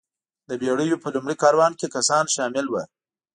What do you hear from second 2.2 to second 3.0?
شامل وو.